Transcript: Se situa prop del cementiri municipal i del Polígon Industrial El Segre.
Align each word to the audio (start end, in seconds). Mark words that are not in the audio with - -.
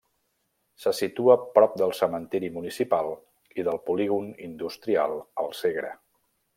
Se 0.85 0.93
situa 0.99 1.35
prop 1.57 1.75
del 1.83 1.93
cementiri 1.99 2.51
municipal 2.57 3.13
i 3.61 3.69
del 3.71 3.81
Polígon 3.91 4.35
Industrial 4.51 5.19
El 5.45 5.57
Segre. 5.63 5.97